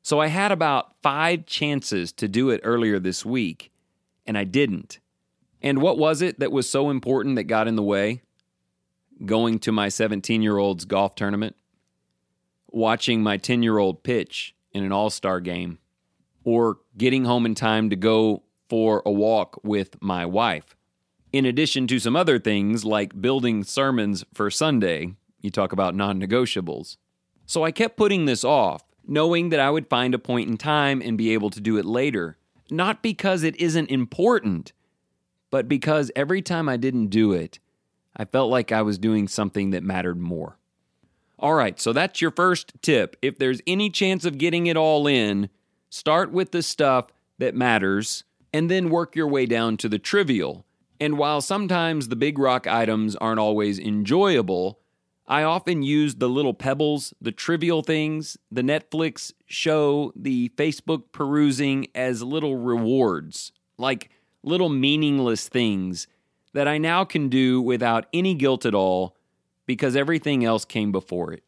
So 0.01 0.19
I 0.19 0.27
had 0.27 0.51
about 0.51 1.01
five 1.01 1.45
chances 1.45 2.11
to 2.13 2.27
do 2.27 2.49
it 2.49 2.59
earlier 2.63 2.99
this 2.99 3.25
week, 3.25 3.71
and 4.25 4.37
I 4.37 4.43
didn't. 4.43 4.99
And 5.61 5.81
what 5.81 5.97
was 5.97 6.21
it 6.21 6.39
that 6.39 6.51
was 6.51 6.69
so 6.69 6.89
important 6.89 7.37
that 7.37 7.45
got 7.45 7.69
in 7.69 7.77
the 7.77 7.83
way? 7.83 8.21
Going 9.25 9.59
to 9.59 9.71
my 9.71 9.87
17 9.87 10.41
year 10.41 10.57
old's 10.57 10.83
golf 10.83 11.15
tournament, 11.15 11.55
watching 12.67 13.23
my 13.23 13.37
10 13.37 13.63
year 13.63 13.77
old 13.77 14.03
pitch 14.03 14.53
in 14.73 14.83
an 14.83 14.91
all 14.91 15.09
star 15.09 15.39
game, 15.39 15.79
or 16.47 16.77
getting 16.97 17.25
home 17.25 17.45
in 17.45 17.53
time 17.53 17.89
to 17.89 17.95
go 17.97 18.41
for 18.69 19.03
a 19.05 19.11
walk 19.11 19.59
with 19.63 20.01
my 20.01 20.25
wife. 20.25 20.77
In 21.33 21.45
addition 21.45 21.87
to 21.87 21.99
some 21.99 22.15
other 22.15 22.39
things 22.39 22.85
like 22.85 23.19
building 23.19 23.65
sermons 23.65 24.23
for 24.33 24.49
Sunday, 24.49 25.15
you 25.41 25.51
talk 25.51 25.73
about 25.73 25.93
non 25.93 26.21
negotiables. 26.21 26.95
So 27.45 27.65
I 27.65 27.71
kept 27.71 27.97
putting 27.97 28.23
this 28.23 28.45
off, 28.45 28.81
knowing 29.05 29.49
that 29.49 29.59
I 29.59 29.69
would 29.69 29.89
find 29.89 30.13
a 30.13 30.19
point 30.19 30.49
in 30.49 30.55
time 30.55 31.01
and 31.01 31.17
be 31.17 31.33
able 31.33 31.49
to 31.49 31.59
do 31.59 31.75
it 31.75 31.83
later. 31.83 32.37
Not 32.71 33.03
because 33.03 33.43
it 33.43 33.57
isn't 33.57 33.91
important, 33.91 34.71
but 35.51 35.67
because 35.67 36.11
every 36.15 36.41
time 36.41 36.69
I 36.69 36.77
didn't 36.77 37.07
do 37.07 37.33
it, 37.33 37.59
I 38.15 38.23
felt 38.23 38.49
like 38.49 38.71
I 38.71 38.83
was 38.83 38.97
doing 38.97 39.27
something 39.27 39.71
that 39.71 39.83
mattered 39.83 40.17
more. 40.17 40.57
All 41.39 41.55
right, 41.55 41.77
so 41.77 41.91
that's 41.91 42.21
your 42.21 42.31
first 42.31 42.71
tip. 42.81 43.17
If 43.21 43.37
there's 43.37 43.59
any 43.67 43.89
chance 43.89 44.23
of 44.23 44.37
getting 44.37 44.67
it 44.67 44.77
all 44.77 45.07
in, 45.07 45.49
start 45.89 46.31
with 46.31 46.51
the 46.51 46.63
stuff 46.63 47.07
that 47.37 47.55
matters 47.55 48.23
and 48.53 48.69
then 48.71 48.89
work 48.89 49.15
your 49.15 49.27
way 49.27 49.45
down 49.45 49.77
to 49.77 49.89
the 49.89 49.99
trivial. 49.99 50.65
And 50.99 51.17
while 51.17 51.41
sometimes 51.41 52.07
the 52.07 52.15
big 52.15 52.39
rock 52.39 52.65
items 52.65 53.15
aren't 53.15 53.39
always 53.39 53.77
enjoyable, 53.77 54.79
I 55.27 55.43
often 55.43 55.83
use 55.83 56.15
the 56.15 56.29
little 56.29 56.53
pebbles, 56.53 57.13
the 57.19 57.33
trivial 57.33 57.83
things, 57.83 58.37
the 58.49 58.61
Netflix 58.61 59.33
show, 59.45 60.13
the 60.15 60.49
Facebook 60.55 61.11
perusing 61.11 61.87
as 61.93 62.23
little 62.23 62.55
rewards, 62.55 63.51
like 63.77 64.09
little 64.41 64.69
meaningless 64.69 65.49
things 65.49 66.07
that 66.53 66.67
I 66.67 66.77
now 66.77 67.03
can 67.03 67.27
do 67.27 67.61
without 67.61 68.05
any 68.13 68.33
guilt 68.33 68.65
at 68.65 68.73
all 68.73 69.15
because 69.65 69.95
everything 69.95 70.45
else 70.45 70.63
came 70.63 70.91
before 70.91 71.33
it. 71.33 71.43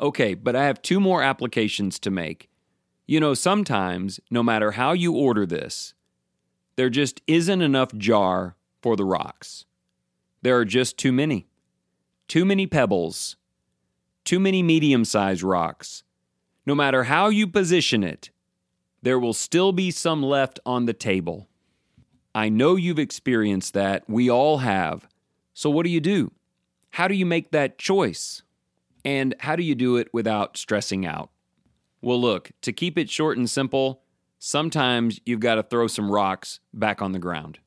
Okay, 0.00 0.34
but 0.34 0.56
I 0.56 0.64
have 0.64 0.82
two 0.82 0.98
more 0.98 1.22
applications 1.22 1.98
to 2.00 2.10
make. 2.10 2.48
You 3.06 3.20
know, 3.20 3.34
sometimes, 3.34 4.20
no 4.30 4.42
matter 4.42 4.72
how 4.72 4.92
you 4.92 5.14
order 5.14 5.44
this, 5.44 5.94
there 6.76 6.90
just 6.90 7.20
isn't 7.26 7.62
enough 7.62 7.94
jar 7.94 8.56
for 8.82 8.96
the 8.96 9.04
rocks. 9.04 9.66
There 10.42 10.58
are 10.58 10.64
just 10.64 10.98
too 10.98 11.12
many 11.12 11.46
too 12.26 12.44
many 12.44 12.66
pebbles, 12.66 13.36
too 14.24 14.40
many 14.40 14.62
medium 14.62 15.04
sized 15.04 15.42
rocks. 15.42 16.02
No 16.66 16.74
matter 16.74 17.04
how 17.04 17.28
you 17.28 17.46
position 17.46 18.02
it, 18.02 18.30
there 19.02 19.18
will 19.18 19.34
still 19.34 19.72
be 19.72 19.90
some 19.90 20.22
left 20.22 20.58
on 20.64 20.86
the 20.86 20.94
table. 20.94 21.48
I 22.34 22.48
know 22.48 22.76
you've 22.76 22.98
experienced 22.98 23.74
that. 23.74 24.08
We 24.08 24.30
all 24.30 24.58
have. 24.58 25.06
So, 25.52 25.68
what 25.70 25.84
do 25.84 25.90
you 25.90 26.00
do? 26.00 26.32
How 26.92 27.06
do 27.06 27.14
you 27.14 27.26
make 27.26 27.50
that 27.50 27.78
choice? 27.78 28.42
And 29.04 29.34
how 29.40 29.56
do 29.56 29.62
you 29.62 29.74
do 29.74 29.96
it 29.96 30.08
without 30.12 30.56
stressing 30.56 31.04
out? 31.04 31.30
Well, 32.04 32.20
look, 32.20 32.50
to 32.60 32.70
keep 32.70 32.98
it 32.98 33.08
short 33.08 33.38
and 33.38 33.48
simple, 33.48 34.02
sometimes 34.38 35.20
you've 35.24 35.40
got 35.40 35.54
to 35.54 35.62
throw 35.62 35.86
some 35.86 36.10
rocks 36.10 36.60
back 36.74 37.00
on 37.00 37.12
the 37.12 37.18
ground. 37.18 37.60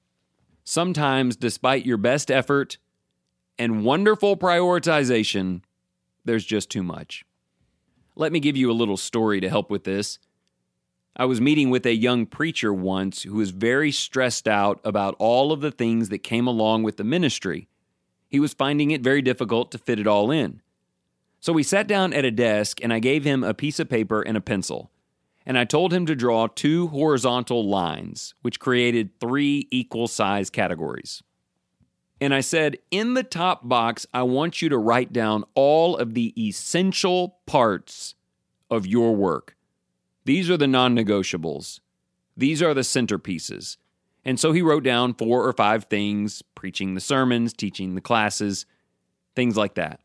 Sometimes, 0.64 1.36
despite 1.36 1.88
your 1.88 1.98
best 1.98 2.30
effort, 2.30 2.78
and 3.58 3.84
wonderful 3.84 4.38
prioritization, 4.38 5.64
there's 6.24 6.46
just 6.46 6.70
too 6.70 6.84
much. 6.84 7.26
Let 8.16 8.32
me 8.32 8.40
give 8.40 8.56
you 8.56 8.70
a 8.70 8.74
little 8.74 8.96
story 8.96 9.42
to 9.42 9.50
help 9.50 9.72
with 9.72 9.86
this. 9.86 10.20
I 11.16 11.26
was 11.26 11.42
meeting 11.42 11.72
with 11.72 11.88
a 11.88 11.96
young 11.96 12.28
preacher 12.28 12.72
once 12.72 13.24
who 13.24 13.38
was 13.38 13.50
very 13.50 13.92
stressed 13.92 14.48
out 14.48 14.80
about 14.84 15.16
all 15.18 15.52
of 15.52 15.62
the 15.62 15.72
things 15.72 16.10
that 16.10 16.20
came 16.20 16.46
along 16.46 16.84
with 16.84 16.98
the 16.98 17.04
ministry. 17.04 17.70
He 18.30 18.40
was 18.40 18.54
finding 18.54 18.92
it 18.92 19.02
very 19.02 19.24
difficult 19.24 19.72
to 19.72 19.80
fit 19.80 20.00
it 20.00 20.06
all 20.06 20.30
in. 20.30 20.62
So 21.48 21.54
we 21.54 21.64
sat 21.64 21.88
down 21.88 22.12
at 22.12 22.26
a 22.26 22.30
desk 22.32 22.84
and 22.84 22.92
I 22.92 23.00
gave 23.00 23.24
him 23.24 23.42
a 23.42 23.54
piece 23.54 23.80
of 23.80 23.88
paper 23.88 24.22
and 24.22 24.36
a 24.36 24.42
pencil. 24.42 24.92
And 25.46 25.58
I 25.58 25.64
told 25.64 25.94
him 25.94 26.06
to 26.08 26.14
draw 26.14 26.48
two 26.48 26.88
horizontal 26.88 27.66
lines, 27.66 28.36
which 28.42 28.60
created 28.60 29.18
three 29.22 29.66
equal 29.72 30.10
size 30.10 30.50
categories. 30.50 31.24
And 32.20 32.34
I 32.34 32.42
said, 32.42 32.80
in 32.92 33.14
the 33.14 33.24
top 33.24 33.66
box, 33.66 34.06
I 34.14 34.24
want 34.24 34.62
you 34.62 34.68
to 34.68 34.78
write 34.78 35.14
down 35.14 35.46
all 35.56 35.96
of 35.96 36.16
the 36.16 36.34
essential 36.38 37.38
parts 37.46 38.16
of 38.70 38.86
your 38.86 39.16
work. 39.16 39.56
These 40.26 40.50
are 40.50 40.58
the 40.58 40.68
non 40.68 40.98
negotiables, 40.98 41.80
these 42.36 42.62
are 42.62 42.74
the 42.74 42.82
centerpieces. 42.82 43.78
And 44.26 44.38
so 44.38 44.52
he 44.52 44.62
wrote 44.62 44.84
down 44.84 45.14
four 45.14 45.48
or 45.48 45.54
five 45.54 45.86
things 45.86 46.42
preaching 46.56 46.94
the 46.94 47.00
sermons, 47.00 47.54
teaching 47.54 47.96
the 47.96 48.02
classes, 48.02 48.66
things 49.34 49.56
like 49.56 49.76
that. 49.76 50.02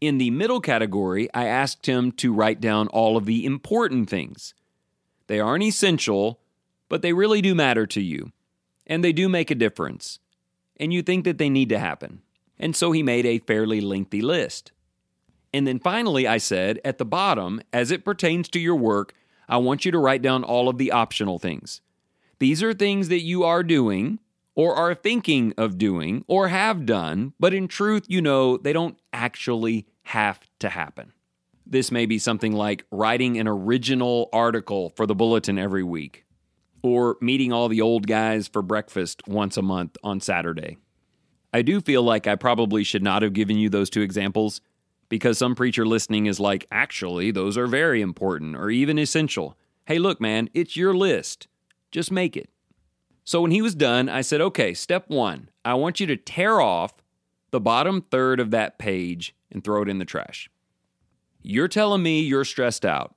In 0.00 0.18
the 0.18 0.30
middle 0.30 0.60
category, 0.60 1.28
I 1.34 1.46
asked 1.46 1.86
him 1.86 2.12
to 2.12 2.32
write 2.32 2.60
down 2.60 2.88
all 2.88 3.16
of 3.16 3.26
the 3.26 3.44
important 3.44 4.08
things. 4.08 4.54
They 5.26 5.40
aren't 5.40 5.64
essential, 5.64 6.40
but 6.88 7.02
they 7.02 7.12
really 7.12 7.42
do 7.42 7.54
matter 7.54 7.86
to 7.88 8.00
you, 8.00 8.32
and 8.86 9.04
they 9.04 9.12
do 9.12 9.28
make 9.28 9.50
a 9.50 9.54
difference 9.54 10.18
and 10.80 10.92
you 10.92 11.02
think 11.02 11.24
that 11.24 11.38
they 11.38 11.50
need 11.50 11.68
to 11.68 11.78
happen. 11.78 12.22
And 12.58 12.74
so 12.74 12.90
he 12.90 13.02
made 13.02 13.26
a 13.26 13.38
fairly 13.38 13.80
lengthy 13.80 14.22
list. 14.22 14.72
And 15.52 15.66
then 15.66 15.78
finally, 15.78 16.26
I 16.26 16.38
said, 16.38 16.80
at 16.84 16.98
the 16.98 17.04
bottom, 17.04 17.60
as 17.72 17.90
it 17.90 18.04
pertains 18.04 18.48
to 18.48 18.58
your 18.58 18.76
work, 18.76 19.14
I 19.48 19.58
want 19.58 19.84
you 19.84 19.92
to 19.92 19.98
write 19.98 20.22
down 20.22 20.42
all 20.42 20.68
of 20.68 20.78
the 20.78 20.90
optional 20.90 21.38
things. 21.38 21.82
These 22.38 22.62
are 22.62 22.72
things 22.72 23.08
that 23.08 23.20
you 23.20 23.44
are 23.44 23.62
doing, 23.62 24.20
or 24.54 24.74
are 24.74 24.94
thinking 24.94 25.52
of 25.58 25.76
doing, 25.76 26.24
or 26.26 26.48
have 26.48 26.86
done, 26.86 27.34
but 27.38 27.52
in 27.52 27.68
truth, 27.68 28.04
you 28.08 28.22
know 28.22 28.56
they 28.56 28.72
don't 28.72 28.98
actually 29.12 29.86
have 30.04 30.40
to 30.60 30.68
happen. 30.68 31.12
This 31.66 31.90
may 31.90 32.06
be 32.06 32.18
something 32.18 32.52
like 32.52 32.84
writing 32.90 33.38
an 33.38 33.46
original 33.46 34.28
article 34.32 34.90
for 34.90 35.06
the 35.06 35.14
bulletin 35.14 35.58
every 35.58 35.84
week, 35.84 36.24
or 36.82 37.16
meeting 37.20 37.52
all 37.52 37.68
the 37.68 37.80
old 37.80 38.06
guys 38.06 38.48
for 38.48 38.62
breakfast 38.62 39.22
once 39.28 39.56
a 39.56 39.62
month 39.62 39.96
on 40.02 40.20
Saturday. 40.20 40.78
I 41.52 41.62
do 41.62 41.80
feel 41.80 42.02
like 42.02 42.26
I 42.26 42.36
probably 42.36 42.84
should 42.84 43.02
not 43.02 43.22
have 43.22 43.32
given 43.32 43.58
you 43.58 43.68
those 43.68 43.90
two 43.90 44.02
examples 44.02 44.60
because 45.08 45.38
some 45.38 45.54
preacher 45.54 45.84
listening 45.84 46.26
is 46.26 46.40
like, 46.40 46.66
actually, 46.70 47.30
those 47.30 47.58
are 47.58 47.66
very 47.66 48.00
important 48.00 48.56
or 48.56 48.70
even 48.70 48.98
essential. 48.98 49.56
Hey, 49.86 49.98
look, 49.98 50.20
man, 50.20 50.48
it's 50.54 50.76
your 50.76 50.94
list. 50.94 51.48
Just 51.90 52.12
make 52.12 52.36
it. 52.36 52.48
So 53.24 53.42
when 53.42 53.50
he 53.50 53.62
was 53.62 53.74
done, 53.74 54.08
I 54.08 54.22
said, 54.22 54.40
okay, 54.40 54.74
step 54.74 55.04
one, 55.08 55.50
I 55.64 55.74
want 55.74 56.00
you 56.00 56.06
to 56.06 56.16
tear 56.16 56.60
off 56.60 56.94
the 57.50 57.60
bottom 57.60 58.02
third 58.02 58.40
of 58.40 58.50
that 58.50 58.78
page 58.78 59.34
and 59.50 59.62
throw 59.62 59.82
it 59.82 59.88
in 59.88 59.98
the 59.98 60.04
trash. 60.04 60.50
You're 61.42 61.68
telling 61.68 62.02
me 62.02 62.20
you're 62.20 62.44
stressed 62.44 62.84
out. 62.84 63.14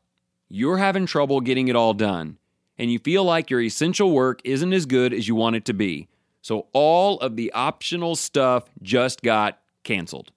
You're 0.49 0.77
having 0.77 1.05
trouble 1.05 1.41
getting 1.41 1.67
it 1.67 1.75
all 1.75 1.93
done 1.93 2.37
and 2.77 2.91
you 2.91 2.99
feel 2.99 3.23
like 3.23 3.49
your 3.49 3.61
essential 3.61 4.11
work 4.11 4.41
isn't 4.43 4.73
as 4.73 4.85
good 4.85 5.13
as 5.13 5.27
you 5.27 5.35
want 5.35 5.55
it 5.55 5.65
to 5.65 5.73
be. 5.73 6.07
So 6.41 6.67
all 6.73 7.19
of 7.19 7.35
the 7.35 7.51
optional 7.53 8.15
stuff 8.15 8.65
just 8.81 9.21
got 9.21 9.59
canceled. 9.83 10.31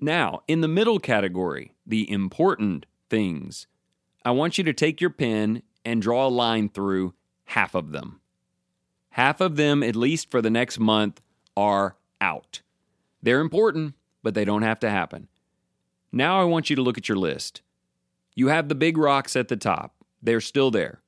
Now, 0.00 0.42
in 0.48 0.60
the 0.60 0.68
middle 0.68 0.98
category, 0.98 1.72
the 1.86 2.10
important 2.10 2.86
things, 3.08 3.66
I 4.24 4.32
want 4.32 4.58
you 4.58 4.64
to 4.64 4.72
take 4.72 5.00
your 5.00 5.10
pen 5.10 5.62
and 5.84 6.02
draw 6.02 6.26
a 6.26 6.28
line 6.28 6.68
through 6.68 7.14
half 7.44 7.74
of 7.74 7.92
them. 7.92 8.20
Half 9.10 9.40
of 9.40 9.56
them, 9.56 9.82
at 9.82 9.94
least 9.94 10.30
for 10.30 10.42
the 10.42 10.50
next 10.50 10.78
month, 10.78 11.20
are 11.56 11.96
out. 12.20 12.60
They're 13.24 13.40
important, 13.40 13.94
but 14.22 14.34
they 14.34 14.44
don't 14.44 14.62
have 14.62 14.78
to 14.80 14.90
happen. 14.90 15.28
Now 16.12 16.42
I 16.42 16.44
want 16.44 16.68
you 16.68 16.76
to 16.76 16.82
look 16.82 16.98
at 16.98 17.08
your 17.08 17.16
list. 17.16 17.62
You 18.34 18.48
have 18.48 18.68
the 18.68 18.74
big 18.74 18.98
rocks 18.98 19.34
at 19.34 19.48
the 19.48 19.56
top, 19.56 19.94
they're 20.22 20.42
still 20.42 20.70
there. 20.70 21.00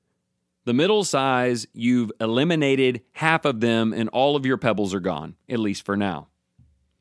The 0.65 0.73
middle 0.73 1.05
size, 1.05 1.67
you've 1.75 2.11
eliminated 2.19 3.03
half 3.13 3.45
of 3.45 3.61
them 3.61 3.93
and 3.93 4.09
all 4.09 4.35
of 4.35 4.47
your 4.47 4.57
pebbles 4.57 4.95
are 4.95 5.01
gone, 5.01 5.37
at 5.49 5.59
least 5.59 5.85
for 5.85 5.95
now. 5.97 6.29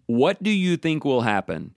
What 0.05 0.43
do 0.43 0.51
you 0.51 0.75
think 0.75 1.05
will 1.05 1.21
happen 1.21 1.75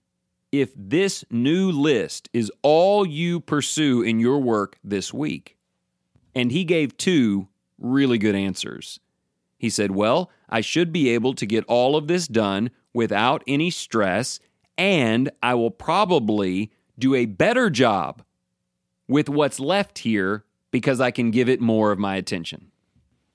if 0.51 0.71
this 0.75 1.23
new 1.31 1.71
list 1.71 2.29
is 2.33 2.51
all 2.61 3.05
you 3.05 3.39
pursue 3.39 4.01
in 4.01 4.19
your 4.19 4.39
work 4.39 4.77
this 4.83 5.13
week? 5.13 5.55
And 6.35 6.51
he 6.51 6.65
gave 6.65 6.97
two 6.97 7.47
really 7.79 8.17
good 8.17 8.35
answers. 8.35 8.99
He 9.57 9.69
said, 9.69 9.91
Well, 9.91 10.29
I 10.49 10.61
should 10.61 10.91
be 10.91 11.09
able 11.09 11.33
to 11.35 11.45
get 11.45 11.63
all 11.65 11.95
of 11.95 12.07
this 12.07 12.27
done 12.27 12.69
without 12.93 13.43
any 13.47 13.69
stress, 13.69 14.39
and 14.77 15.29
I 15.43 15.55
will 15.55 15.71
probably 15.71 16.71
do 16.97 17.15
a 17.15 17.25
better 17.25 17.69
job 17.69 18.23
with 19.07 19.29
what's 19.29 19.59
left 19.59 19.99
here 19.99 20.43
because 20.71 21.01
I 21.01 21.11
can 21.11 21.31
give 21.31 21.49
it 21.49 21.61
more 21.61 21.91
of 21.91 21.99
my 21.99 22.15
attention. 22.15 22.71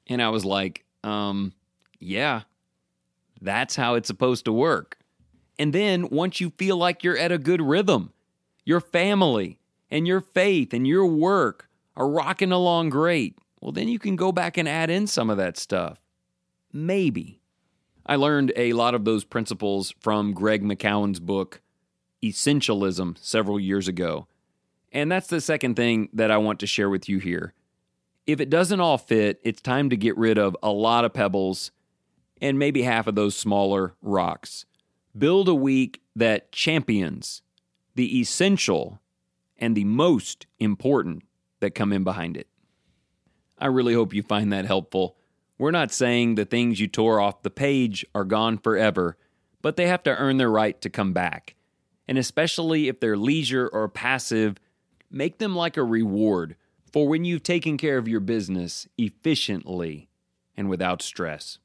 And 0.06 0.22
I 0.22 0.28
was 0.28 0.44
like, 0.44 0.84
um, 1.02 1.52
yeah, 1.98 2.42
that's 3.40 3.76
how 3.76 3.94
it's 3.94 4.06
supposed 4.06 4.44
to 4.44 4.52
work. 4.52 4.98
And 5.58 5.72
then 5.72 6.08
once 6.10 6.40
you 6.40 6.50
feel 6.50 6.76
like 6.76 7.04
you're 7.04 7.18
at 7.18 7.32
a 7.32 7.38
good 7.38 7.62
rhythm, 7.62 8.12
your 8.64 8.80
family 8.80 9.58
and 9.90 10.06
your 10.06 10.20
faith 10.20 10.72
and 10.72 10.86
your 10.86 11.06
work 11.06 11.68
are 11.96 12.08
rocking 12.08 12.52
along 12.52 12.90
great, 12.90 13.38
well, 13.60 13.72
then 13.72 13.88
you 13.88 13.98
can 13.98 14.16
go 14.16 14.32
back 14.32 14.56
and 14.56 14.68
add 14.68 14.90
in 14.90 15.06
some 15.06 15.30
of 15.30 15.36
that 15.36 15.56
stuff. 15.56 15.98
Maybe. 16.72 17.40
I 18.06 18.16
learned 18.16 18.52
a 18.56 18.72
lot 18.74 18.94
of 18.94 19.04
those 19.04 19.24
principles 19.24 19.94
from 20.00 20.32
Greg 20.32 20.62
McKeown's 20.62 21.20
book, 21.20 21.60
Essentialism, 22.22 23.16
several 23.18 23.58
years 23.58 23.88
ago. 23.88 24.26
And 24.92 25.10
that's 25.10 25.26
the 25.26 25.40
second 25.40 25.74
thing 25.74 26.08
that 26.12 26.30
I 26.30 26.36
want 26.36 26.60
to 26.60 26.66
share 26.66 26.90
with 26.90 27.08
you 27.08 27.18
here. 27.18 27.54
If 28.26 28.40
it 28.40 28.50
doesn't 28.50 28.80
all 28.80 28.98
fit, 28.98 29.40
it's 29.42 29.60
time 29.60 29.90
to 29.90 29.96
get 29.96 30.16
rid 30.16 30.38
of 30.38 30.56
a 30.62 30.70
lot 30.70 31.04
of 31.04 31.12
pebbles 31.12 31.70
and 32.40 32.58
maybe 32.58 32.82
half 32.82 33.06
of 33.06 33.14
those 33.14 33.36
smaller 33.36 33.94
rocks. 34.02 34.66
Build 35.16 35.48
a 35.48 35.54
week 35.54 36.00
that 36.16 36.52
champions 36.52 37.42
the 37.94 38.20
essential 38.20 39.00
and 39.56 39.76
the 39.76 39.84
most 39.84 40.46
important 40.58 41.22
that 41.60 41.74
come 41.74 41.92
in 41.92 42.04
behind 42.04 42.36
it. 42.36 42.48
I 43.58 43.66
really 43.66 43.94
hope 43.94 44.12
you 44.12 44.22
find 44.22 44.52
that 44.52 44.66
helpful. 44.66 45.16
We're 45.58 45.70
not 45.70 45.92
saying 45.92 46.34
the 46.34 46.44
things 46.44 46.80
you 46.80 46.88
tore 46.88 47.20
off 47.20 47.42
the 47.42 47.50
page 47.50 48.04
are 48.14 48.24
gone 48.24 48.58
forever, 48.58 49.16
but 49.62 49.76
they 49.76 49.86
have 49.86 50.02
to 50.04 50.16
earn 50.16 50.36
their 50.36 50.50
right 50.50 50.80
to 50.80 50.90
come 50.90 51.12
back. 51.12 51.54
And 52.06 52.18
especially 52.18 52.88
if 52.88 53.00
they're 53.00 53.16
leisure 53.16 53.68
or 53.68 53.88
passive, 53.88 54.58
Make 55.14 55.38
them 55.38 55.54
like 55.54 55.76
a 55.76 55.84
reward 55.84 56.56
for 56.92 57.06
when 57.06 57.24
you've 57.24 57.44
taken 57.44 57.76
care 57.76 57.98
of 57.98 58.08
your 58.08 58.18
business 58.18 58.88
efficiently 58.98 60.08
and 60.56 60.68
without 60.68 61.02
stress. 61.02 61.58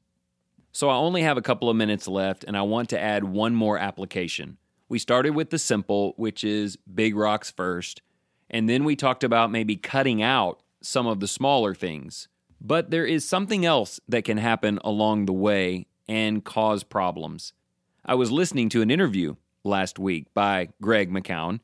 So 0.70 0.88
I 0.88 0.94
only 0.94 1.22
have 1.22 1.36
a 1.36 1.42
couple 1.42 1.68
of 1.68 1.74
minutes 1.74 2.06
left, 2.06 2.44
and 2.44 2.56
I 2.56 2.62
want 2.62 2.90
to 2.90 3.00
add 3.00 3.24
one 3.24 3.56
more 3.56 3.76
application. 3.76 4.56
We 4.88 5.00
started 5.00 5.30
with 5.30 5.50
the 5.50 5.58
simple, 5.58 6.14
which 6.16 6.44
is 6.44 6.76
big 6.76 7.16
rocks 7.16 7.50
first, 7.50 8.02
and 8.48 8.68
then 8.68 8.84
we 8.84 8.94
talked 8.94 9.24
about 9.24 9.50
maybe 9.50 9.74
cutting 9.74 10.22
out 10.22 10.62
some 10.80 11.08
of 11.08 11.18
the 11.18 11.26
smaller 11.26 11.74
things. 11.74 12.28
But 12.60 12.90
there 12.90 13.06
is 13.06 13.26
something 13.26 13.64
else 13.64 14.00
that 14.08 14.24
can 14.24 14.36
happen 14.36 14.78
along 14.84 15.26
the 15.26 15.32
way 15.32 15.86
and 16.08 16.44
cause 16.44 16.82
problems. 16.82 17.52
I 18.04 18.14
was 18.14 18.30
listening 18.30 18.68
to 18.70 18.82
an 18.82 18.90
interview 18.90 19.36
last 19.64 19.98
week 19.98 20.32
by 20.34 20.68
Greg 20.80 21.10
McKeown, 21.10 21.60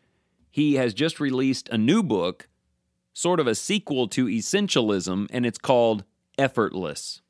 he 0.51 0.77
has 0.77 0.95
just 0.95 1.21
released 1.21 1.69
a 1.69 1.77
new 1.77 2.03
book, 2.03 2.49
sort 3.13 3.41
of 3.41 3.47
a 3.47 3.55
sequel 3.55 4.09
to 4.09 4.25
Essentialism, 4.25 5.27
and 5.31 5.45
it's 5.45 5.59
called 5.59 6.05
Effortless. 6.39 7.21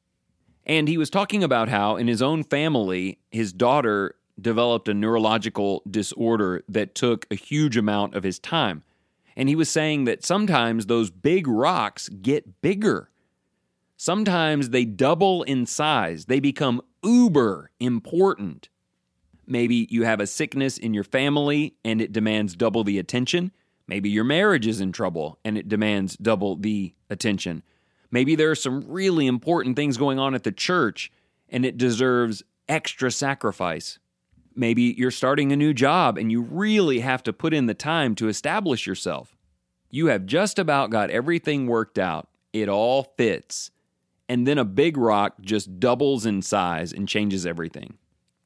And 0.64 0.86
he 0.86 0.96
was 0.96 1.10
talking 1.10 1.42
about 1.42 1.68
how 1.68 1.96
in 1.96 2.06
his 2.06 2.22
own 2.22 2.44
family, 2.44 3.18
his 3.30 3.52
daughter 3.52 4.14
developed 4.40 4.88
a 4.88 4.94
neurological 4.94 5.82
disorder 5.90 6.62
that 6.68 6.94
took 6.94 7.26
a 7.30 7.34
huge 7.34 7.76
amount 7.76 8.14
of 8.14 8.22
his 8.22 8.38
time. 8.38 8.84
And 9.36 9.48
he 9.48 9.56
was 9.56 9.68
saying 9.68 10.04
that 10.04 10.24
sometimes 10.24 10.86
those 10.86 11.10
big 11.10 11.48
rocks 11.48 12.08
get 12.08 12.60
bigger. 12.62 13.10
Sometimes 13.96 14.70
they 14.70 14.84
double 14.84 15.42
in 15.42 15.64
size, 15.66 16.26
they 16.26 16.40
become 16.40 16.82
uber 17.02 17.70
important. 17.80 18.68
Maybe 19.46 19.86
you 19.90 20.04
have 20.04 20.20
a 20.20 20.26
sickness 20.26 20.76
in 20.76 20.92
your 20.92 21.04
family 21.04 21.76
and 21.84 22.00
it 22.00 22.12
demands 22.12 22.56
double 22.56 22.84
the 22.84 22.98
attention. 22.98 23.52
Maybe 23.86 24.10
your 24.10 24.24
marriage 24.24 24.66
is 24.66 24.80
in 24.80 24.92
trouble 24.92 25.38
and 25.44 25.56
it 25.56 25.68
demands 25.68 26.16
double 26.16 26.56
the 26.56 26.94
attention. 27.08 27.62
Maybe 28.10 28.34
there 28.34 28.50
are 28.50 28.56
some 28.56 28.84
really 28.86 29.26
important 29.26 29.76
things 29.76 29.96
going 29.96 30.18
on 30.18 30.34
at 30.34 30.42
the 30.42 30.52
church 30.52 31.12
and 31.48 31.64
it 31.64 31.78
deserves 31.78 32.42
extra 32.68 33.10
sacrifice. 33.10 33.98
Maybe 34.54 34.94
you're 34.96 35.10
starting 35.10 35.52
a 35.52 35.56
new 35.56 35.72
job 35.72 36.18
and 36.18 36.32
you 36.32 36.42
really 36.42 37.00
have 37.00 37.22
to 37.24 37.32
put 37.32 37.54
in 37.54 37.66
the 37.66 37.74
time 37.74 38.14
to 38.16 38.28
establish 38.28 38.86
yourself. 38.86 39.36
You 39.90 40.06
have 40.06 40.26
just 40.26 40.58
about 40.58 40.90
got 40.90 41.10
everything 41.10 41.66
worked 41.66 41.98
out, 41.98 42.28
it 42.52 42.68
all 42.68 43.14
fits. 43.16 43.70
And 44.28 44.46
then 44.46 44.58
a 44.58 44.64
big 44.64 44.96
rock 44.96 45.34
just 45.40 45.78
doubles 45.78 46.26
in 46.26 46.42
size 46.42 46.92
and 46.92 47.08
changes 47.08 47.46
everything 47.46 47.98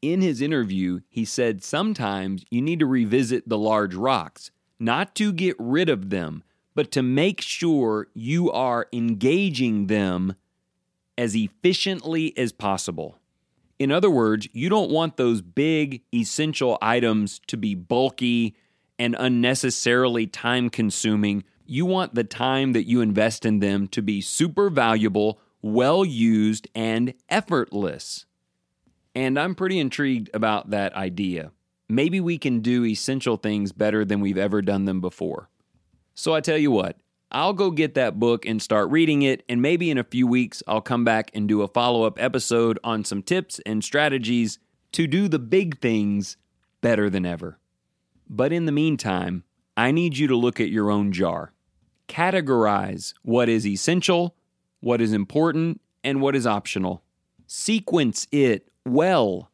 in 0.03 0.21
his 0.21 0.41
interview, 0.41 1.01
he 1.09 1.25
said 1.25 1.63
sometimes 1.63 2.45
you 2.51 2.63
need 2.63 2.79
to 2.81 2.87
revisit 2.87 3.49
the 3.49 3.59
large 3.59 3.95
rocks, 3.95 4.51
not 4.79 5.15
to 5.17 5.33
get 5.33 5.57
rid 5.59 5.89
of 5.89 6.11
them, 6.11 6.43
but 6.75 6.91
to 6.93 7.03
make 7.03 7.41
sure 7.41 8.09
you 8.15 8.51
are 8.51 8.87
engaging 8.93 9.89
them 9.89 10.35
as 11.19 11.37
efficiently 11.37 12.37
as 12.39 12.53
possible. 12.53 13.19
In 13.79 13.91
other 13.91 14.11
words, 14.11 14.49
you 14.53 14.69
don't 14.69 14.91
want 14.91 15.17
those 15.17 15.43
big, 15.43 16.03
essential 16.15 16.79
items 16.81 17.41
to 17.47 17.57
be 17.57 17.75
bulky 17.75 18.55
and 18.99 19.17
unnecessarily 19.19 20.27
time 20.27 20.71
consuming. 20.71 21.45
You 21.67 21.87
want 21.87 22.15
the 22.15 22.25
time 22.25 22.73
that 22.73 22.87
you 22.87 23.01
invest 23.01 23.45
in 23.45 23.61
them 23.61 23.89
to 23.89 24.03
be 24.03 24.21
super 24.21 24.71
valuable, 24.71 25.41
well 25.63 26.05
used, 26.05 26.69
and 26.75 27.15
effortless. 27.29 28.27
And 29.15 29.39
I'm 29.39 29.55
pretty 29.55 29.79
intrigued 29.79 30.31
about 30.33 30.71
that 30.71 30.95
idea. 30.95 31.53
Maybe 31.89 32.21
we 32.21 32.39
can 32.39 32.61
do 32.61 32.85
essential 32.85 33.37
things 33.37 33.73
better 33.73 34.05
than 34.05 34.21
we've 34.21 34.39
ever 34.39 34.63
done 34.63 34.85
them 34.85 35.01
before. 35.01 35.51
So 36.15 36.35
I 36.35 36.41
tell 36.41 36.59
you 36.59 36.71
what, 36.71 36.97
I'll 37.33 37.53
go 37.53 37.71
get 37.71 37.95
that 37.95 38.19
book 38.19 38.45
and 38.45 38.61
start 38.61 38.91
reading 38.91 39.23
it, 39.23 39.45
and 39.49 39.63
maybe 39.63 39.91
in 39.91 39.99
a 39.99 40.05
few 40.05 40.27
weeks 40.27 40.63
I'll 40.67 40.81
come 40.81 41.05
back 41.05 41.31
and 41.35 41.49
do 41.49 41.63
a 41.63 41.69
follow 41.69 42.05
up 42.05 42.21
episode 42.21 42.79
on 42.83 43.05
some 43.05 43.23
tips 43.23 43.61
and 43.65 43.85
strategies 43.85 44.59
to 44.93 45.07
do 45.07 45.29
the 45.29 45.39
big 45.39 45.81
things 45.81 46.37
better 46.81 47.09
than 47.09 47.25
ever. 47.25 47.59
But 48.29 48.53
in 48.53 48.67
the 48.67 48.73
meantime, 48.73 49.45
I 49.77 49.93
need 49.93 50.19
you 50.19 50.27
to 50.27 50.37
look 50.37 50.61
at 50.61 50.71
your 50.71 50.91
own 50.91 51.13
jar. 51.13 51.53
Categorize 52.09 53.15
what 53.23 53.49
is 53.49 53.67
essential, 53.67 54.35
what 54.81 55.01
is 55.01 55.13
important, 55.13 55.81
and 56.03 56.21
what 56.21 56.35
is 56.35 56.47
optional. 56.47 57.03
Sequence 57.47 58.27
it 58.33 58.69
well, 58.85 59.51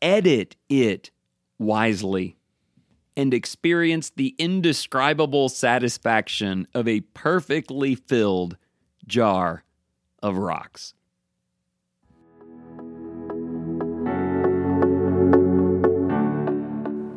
edit 0.00 0.56
it 0.68 1.10
wisely, 1.58 2.36
and 3.16 3.32
experience 3.32 4.10
the 4.10 4.34
indescribable 4.38 5.48
satisfaction 5.48 6.66
of 6.74 6.88
a 6.88 7.00
perfectly 7.00 7.94
filled 7.94 8.56
jar 9.06 9.64
of 10.22 10.36
rocks. 10.36 10.94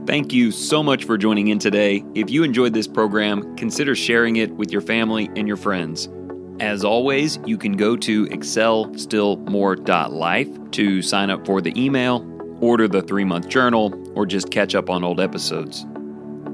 Thank 0.06 0.34
you 0.34 0.52
so 0.52 0.82
much 0.82 1.04
for 1.04 1.20
joining 1.20 1.50
in 1.50 1.60
today. 1.60 2.04
If 2.16 2.32
you 2.32 2.42
enjoyed 2.44 2.74
this 2.74 2.88
program, 2.88 3.56
consider 3.56 3.94
sharing 3.94 4.38
it 4.38 4.50
with 4.52 4.72
your 4.72 4.82
family 4.82 5.30
and 5.36 5.48
your 5.48 5.58
friends. 5.58 6.10
As 6.60 6.84
always, 6.84 7.40
you 7.46 7.58
can 7.58 7.78
go 7.78 7.96
to 7.96 8.26
excelstillmore.life 8.26 10.72
to 10.72 11.02
sign 11.02 11.30
up 11.30 11.46
for 11.46 11.62
the 11.62 11.72
email, 11.82 12.26
order 12.60 12.86
the 12.88 13.02
three 13.02 13.24
month 13.24 13.48
journal, 13.48 13.94
or 14.14 14.26
just 14.26 14.52
catch 14.52 14.76
up 14.76 14.90
on 14.90 15.06
old 15.06 15.22
episodes. 15.22 15.86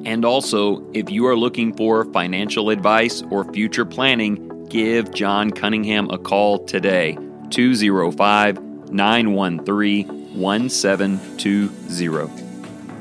And 0.05 0.23
also, 0.23 0.87
if 0.93 1.09
you 1.09 1.25
are 1.25 1.35
looking 1.35 1.75
for 1.75 2.05
financial 2.05 2.69
advice 2.69 3.23
or 3.31 3.51
future 3.51 3.85
planning, 3.85 4.67
give 4.69 5.11
John 5.11 5.49
Cunningham 5.49 6.11
a 6.11 6.19
call 6.19 6.63
today 6.65 7.17
205 7.49 8.91
913 8.91 10.39
1720. 10.39 12.43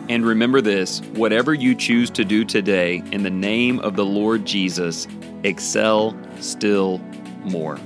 And 0.08 0.24
remember 0.24 0.62
this 0.62 1.00
whatever 1.12 1.52
you 1.52 1.74
choose 1.74 2.08
to 2.10 2.24
do 2.24 2.46
today 2.46 3.02
in 3.12 3.22
the 3.22 3.30
name 3.30 3.80
of 3.80 3.96
the 3.96 4.04
Lord 4.04 4.46
Jesus, 4.46 5.06
excel 5.44 6.16
still 6.40 6.98
more. 7.44 7.78